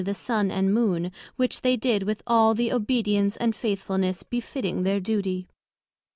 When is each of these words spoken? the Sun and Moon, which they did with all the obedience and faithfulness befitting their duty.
the 0.03 0.15
Sun 0.15 0.49
and 0.49 0.73
Moon, 0.73 1.11
which 1.35 1.61
they 1.61 1.77
did 1.77 2.01
with 2.01 2.23
all 2.25 2.55
the 2.55 2.71
obedience 2.73 3.37
and 3.37 3.55
faithfulness 3.55 4.23
befitting 4.23 4.81
their 4.81 4.99
duty. 4.99 5.47